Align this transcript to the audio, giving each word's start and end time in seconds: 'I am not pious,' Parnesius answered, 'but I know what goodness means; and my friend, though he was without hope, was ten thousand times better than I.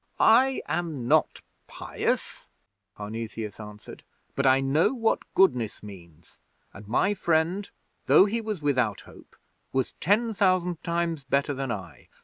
'I 0.19 0.63
am 0.67 1.07
not 1.07 1.41
pious,' 1.67 2.49
Parnesius 2.97 3.59
answered, 3.59 4.01
'but 4.33 4.47
I 4.47 4.59
know 4.59 4.95
what 4.95 5.19
goodness 5.35 5.83
means; 5.83 6.39
and 6.73 6.87
my 6.87 7.13
friend, 7.13 7.69
though 8.07 8.25
he 8.25 8.41
was 8.41 8.63
without 8.63 9.01
hope, 9.01 9.35
was 9.71 9.93
ten 10.01 10.33
thousand 10.33 10.83
times 10.83 11.23
better 11.25 11.53
than 11.53 11.71
I. 11.71 12.07